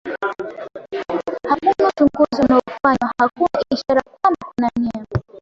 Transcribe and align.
hakuna 1.49 1.87
uchunguzi 1.89 2.41
unaofanywa 2.41 3.11
hakuna 3.17 3.63
ishara 3.73 4.01
kwamba 4.01 4.39
kuna 4.55 4.69
nia 4.79 5.05